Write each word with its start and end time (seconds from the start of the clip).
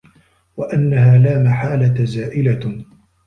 وَأَنَّهَا 0.57 1.17
لَا 1.17 1.43
مَحَالَةَ 1.43 2.05
زَائِلَةٌ 2.05 2.83